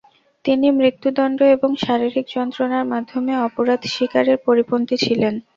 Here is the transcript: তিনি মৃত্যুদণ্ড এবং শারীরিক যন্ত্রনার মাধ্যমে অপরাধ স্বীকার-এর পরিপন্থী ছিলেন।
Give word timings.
তিনি 0.45 0.67
মৃত্যুদণ্ড 0.77 1.39
এবং 1.55 1.69
শারীরিক 1.77 2.25
যন্ত্রনার 2.29 2.85
মাধ্যমে 2.93 3.33
অপরাধ 3.47 3.81
স্বীকার-এর 3.93 4.39
পরিপন্থী 4.47 4.95
ছিলেন। 5.05 5.33